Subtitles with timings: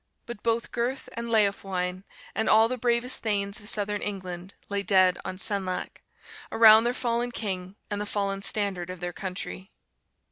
[0.25, 5.19] But both Gurth and Leofwine, and all the bravest thanes of Southern England, lay dead
[5.23, 6.01] on Senlac,
[6.51, 9.69] around their fallen king and the fallen standard of their country.